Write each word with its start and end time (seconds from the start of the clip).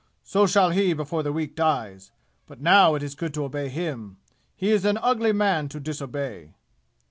"So 0.23 0.47
shall 0.47 0.71
he 0.71 0.93
before 0.93 1.21
the 1.21 1.31
week 1.31 1.55
dies! 1.55 2.11
But 2.47 2.59
now 2.59 2.95
it 2.95 3.03
is 3.03 3.13
good 3.13 3.35
to 3.35 3.43
obey 3.43 3.67
him. 3.69 4.17
He 4.55 4.71
is 4.71 4.83
an 4.83 4.97
ugly 4.97 5.31
man 5.31 5.69
to 5.69 5.79
disobey!" 5.79 6.55